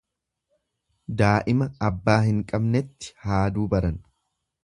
Daa'ima 1.19 1.67
abbaa 1.91 2.17
hin 2.29 2.41
qabnetti 2.53 3.13
haaduu 3.27 3.67
baran. 3.77 4.01